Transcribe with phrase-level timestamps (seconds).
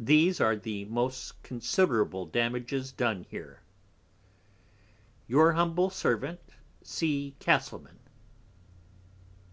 [0.00, 3.60] These are the most considerable Damages done here,
[5.28, 6.40] Your humble Servant,
[6.82, 7.36] C.
[7.38, 8.00] Castleman.